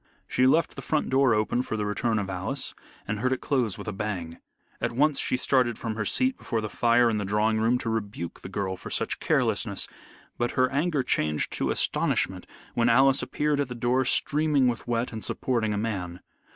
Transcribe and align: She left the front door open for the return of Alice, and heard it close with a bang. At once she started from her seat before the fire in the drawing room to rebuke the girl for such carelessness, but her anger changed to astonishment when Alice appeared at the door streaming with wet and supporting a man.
She 0.27 0.47
left 0.47 0.75
the 0.75 0.81
front 0.81 1.11
door 1.11 1.35
open 1.35 1.61
for 1.61 1.77
the 1.77 1.85
return 1.85 2.17
of 2.17 2.27
Alice, 2.27 2.73
and 3.07 3.19
heard 3.19 3.31
it 3.31 3.39
close 3.39 3.77
with 3.77 3.87
a 3.87 3.93
bang. 3.93 4.39
At 4.81 4.93
once 4.93 5.19
she 5.19 5.37
started 5.37 5.77
from 5.77 5.93
her 5.93 6.05
seat 6.05 6.39
before 6.39 6.59
the 6.59 6.71
fire 6.71 7.07
in 7.07 7.17
the 7.17 7.23
drawing 7.23 7.59
room 7.61 7.77
to 7.77 7.87
rebuke 7.91 8.41
the 8.41 8.49
girl 8.49 8.75
for 8.75 8.89
such 8.89 9.19
carelessness, 9.19 9.87
but 10.39 10.53
her 10.57 10.71
anger 10.71 11.03
changed 11.03 11.51
to 11.53 11.69
astonishment 11.69 12.47
when 12.73 12.89
Alice 12.89 13.21
appeared 13.21 13.59
at 13.59 13.67
the 13.67 13.75
door 13.75 14.03
streaming 14.03 14.67
with 14.67 14.87
wet 14.87 15.13
and 15.13 15.23
supporting 15.23 15.71
a 15.71 15.77
man. 15.77 16.21